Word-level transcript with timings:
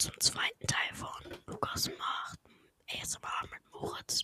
zum 0.00 0.18
zweiten 0.18 0.66
Teil 0.66 0.94
von 0.94 1.10
Lukas 1.46 1.90
macht 1.98 2.40
ASMR 2.88 3.42
mit 3.52 3.60
Moritz. 3.70 4.22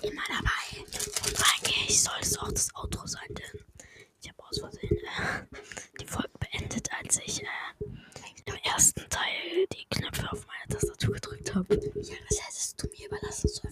Immer 0.00 0.22
dabei. 0.26 0.80
Und 0.80 1.36
eigentlich 1.36 2.02
soll 2.02 2.18
es 2.22 2.38
auch 2.38 2.50
das 2.50 2.74
Outro 2.74 3.06
sein, 3.06 3.28
denn 3.28 3.62
ich 4.22 4.30
habe 4.30 4.42
aus 4.48 4.58
Versehen 4.58 4.96
äh, 4.96 5.44
die 6.00 6.06
Folge 6.06 6.30
beendet, 6.40 6.88
als 6.98 7.18
ich 7.18 7.42
äh, 7.42 7.46
im 8.46 8.54
ersten 8.64 9.06
Teil 9.10 9.66
die 9.70 9.84
Knöpfe 9.90 10.32
auf 10.32 10.46
meine 10.46 10.68
Tastatur 10.72 11.14
gedrückt 11.14 11.54
habe. 11.54 11.74
Ja, 11.74 12.16
das 12.30 12.46
hättest 12.46 12.82
du 12.82 12.88
mir 12.88 13.06
überlassen 13.06 13.48
sollen, 13.48 13.71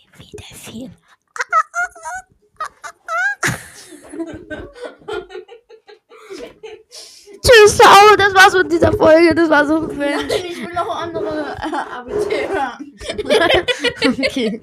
Delfin. 0.71 0.95
Tschüss, 7.43 7.77
ciao. 7.77 8.15
Das 8.17 8.33
war's 8.33 8.53
mit 8.53 8.71
dieser 8.71 8.93
Folge. 8.93 9.35
Das 9.35 9.49
war 9.49 9.65
so 9.65 9.87
cringe. 9.87 10.23
Ich 10.35 10.57
will 10.65 10.73
noch 10.73 10.95
andere 10.95 11.55
äh, 11.57 11.75
ABC 11.93 12.49
hören. 12.49 12.93
okay. 14.07 14.61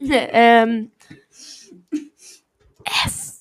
ähm. 0.00 0.90
F. 2.84 3.32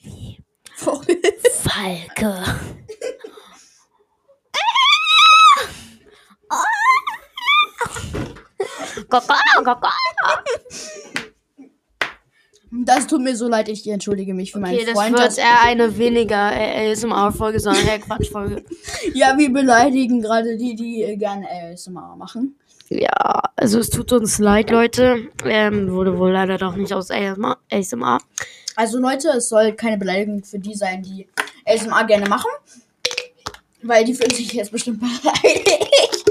Wie. 0.00 0.38
Falke. 0.74 2.44
Das 12.70 13.06
tut 13.06 13.22
mir 13.22 13.34
so 13.34 13.48
leid, 13.48 13.68
ich 13.68 13.86
entschuldige 13.88 14.34
mich 14.34 14.52
für 14.52 14.60
meinen 14.60 14.74
Okay, 14.74 14.84
das 14.84 14.94
Freund. 14.94 15.18
wird 15.18 15.38
eher 15.38 15.62
eine 15.62 15.96
weniger 15.96 16.52
ASMR-Folge, 16.52 17.60
sondern 17.60 17.86
eher 17.86 17.98
Quatschfolge. 17.98 18.62
ja, 19.14 19.36
wir 19.38 19.50
beleidigen 19.50 20.20
gerade 20.20 20.56
die, 20.56 20.74
die 20.74 21.16
gerne 21.16 21.46
ASMR 21.48 22.14
machen. 22.16 22.56
Ja, 22.90 23.42
also 23.56 23.78
es 23.78 23.88
tut 23.90 24.12
uns 24.12 24.38
leid, 24.38 24.70
Leute. 24.70 25.28
Ähm, 25.44 25.90
wurde 25.92 26.18
wohl 26.18 26.32
leider 26.32 26.58
doch 26.58 26.76
nicht 26.76 26.92
aus 26.92 27.10
ASMR. 27.10 27.58
ASMR. 27.70 28.18
Also 28.76 28.98
Leute, 28.98 29.28
es 29.30 29.48
soll 29.48 29.72
keine 29.72 29.98
Beleidigung 29.98 30.44
für 30.44 30.58
die 30.58 30.74
sein, 30.74 31.02
die 31.02 31.26
ASMR 31.66 32.04
gerne 32.04 32.28
machen. 32.28 32.50
Weil 33.82 34.04
die 34.04 34.14
fühlen 34.14 34.30
sich 34.30 34.52
jetzt 34.52 34.72
bestimmt 34.72 35.00
beleidigt. 35.00 36.24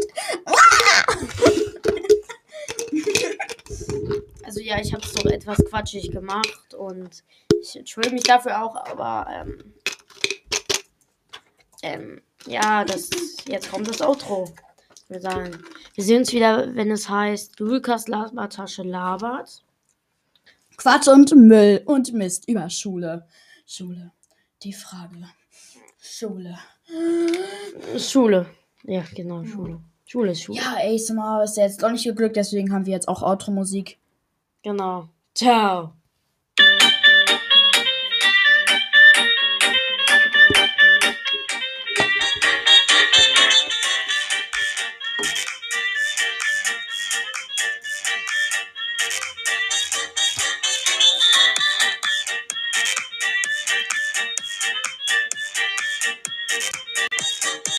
Also 4.44 4.62
ja, 4.62 4.80
ich 4.80 4.87
habe 4.98 5.06
es 5.06 5.14
doch 5.14 5.26
etwas 5.26 5.58
quatschig 5.66 6.12
gemacht 6.12 6.74
und 6.74 7.24
ich 7.62 7.76
entschuldige 7.76 8.16
mich 8.16 8.24
dafür 8.24 8.64
auch, 8.64 8.76
aber 8.76 9.28
ähm, 9.32 9.74
ähm, 11.84 12.22
ja, 12.48 12.84
das 12.84 13.10
jetzt 13.48 13.70
kommt 13.70 13.88
das 13.88 14.02
Outro. 14.02 14.52
Würde 15.08 15.22
sagen, 15.22 15.64
wir 15.94 16.04
sehen 16.04 16.20
uns 16.20 16.34
wieder, 16.34 16.76
wenn 16.76 16.92
es 16.92 17.08
heißt 17.08 17.60
Lukas 17.60 18.08
Labertasche 18.08 18.84
labert. 18.84 19.64
Quatsch 20.78 21.08
und 21.08 21.34
Müll 21.36 21.82
und 21.86 22.14
Mist 22.14 22.48
über 22.50 22.70
Schule. 22.70 23.26
Schule. 23.66 24.12
Die 24.64 24.74
Frage. 24.74 25.30
Schule. 26.00 26.58
Schule. 27.98 28.48
Ja, 28.84 29.04
genau, 29.16 29.44
Schule. 29.46 29.80
Schule 30.06 30.32
ist 30.32 30.42
Schule. 30.42 30.60
Ja, 30.60 30.76
ASMR 30.78 31.44
ist 31.44 31.58
ja 31.58 31.64
jetzt 31.64 31.84
doch 31.84 31.92
nicht 31.92 32.04
geglückt, 32.04 32.36
deswegen 32.36 32.72
haben 32.74 32.86
wir 32.86 32.94
jetzt 32.94 33.08
auch 33.08 33.22
Outro-Musik. 33.22 33.98
Genau. 34.68 35.10
Ciao. 35.34 35.97